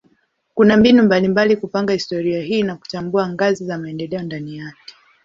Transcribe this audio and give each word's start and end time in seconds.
Kuna 0.53 0.77
mbinu 0.77 1.03
mbalimbali 1.03 1.55
kupanga 1.57 1.93
historia 1.93 2.41
hii 2.41 2.63
na 2.63 2.75
kutambua 2.75 3.29
ngazi 3.29 3.65
za 3.65 3.77
maendeleo 3.77 4.21
ndani 4.21 4.57
yake. 4.57 4.93